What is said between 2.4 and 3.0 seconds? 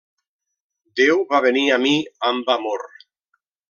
amor.